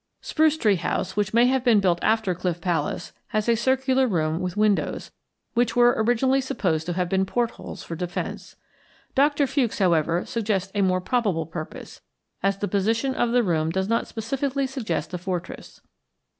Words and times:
Spruce 0.19 0.57
Tree 0.57 0.77
House, 0.77 1.15
which 1.15 1.31
may 1.31 1.45
have 1.45 1.63
been 1.63 1.79
built 1.79 1.99
after 2.01 2.33
Cliff 2.33 2.59
Palace, 2.59 3.13
has 3.27 3.47
a 3.47 3.53
circular 3.55 4.07
room 4.07 4.39
with 4.39 4.57
windows 4.57 5.11
which 5.53 5.75
were 5.75 5.93
originally 5.95 6.41
supposed 6.41 6.87
to 6.87 6.93
have 6.93 7.07
been 7.07 7.23
port 7.23 7.51
holes 7.51 7.83
for 7.83 7.95
defense. 7.95 8.55
Doctor 9.13 9.45
Fewkes, 9.45 9.77
however, 9.77 10.25
suggests 10.25 10.71
a 10.73 10.81
more 10.81 11.01
probable 11.01 11.45
purpose, 11.45 12.01
as 12.41 12.57
the 12.57 12.67
position 12.67 13.13
of 13.13 13.31
the 13.31 13.43
room 13.43 13.69
does 13.69 13.87
not 13.87 14.07
specially 14.07 14.65
suggest 14.65 15.13
a 15.13 15.19
fortress. 15.19 15.81